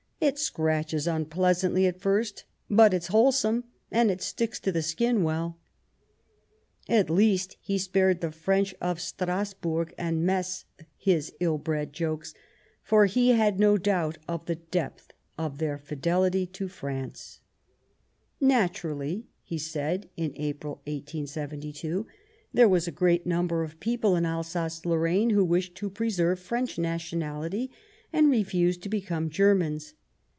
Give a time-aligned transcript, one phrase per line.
[0.23, 5.57] It scratches unpleasantly at first; but it's wholesome, and it sticks to the skin well."
[6.87, 12.35] At least he spared the French of Strasburg and Metz his ill bred jokes,
[12.83, 17.39] for he had no doubt of the depth of their fidelity to France,"
[18.39, 22.05] Naturally," he said in April 1872,
[22.53, 26.77] "there are a great number of people in Alsace Lorraine who wish to preserve French
[26.77, 27.71] nationality
[28.13, 29.95] and refuse to become Germans.